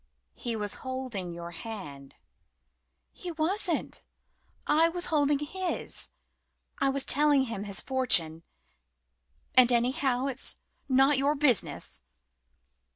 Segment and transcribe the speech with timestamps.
[0.33, 2.15] "He was holding your hand."
[3.11, 4.03] "He wasn't
[4.65, 6.09] I was holding his.
[6.79, 8.41] I was telling him his fortune.
[9.53, 10.57] And, anyhow, it's
[10.89, 12.01] not your business."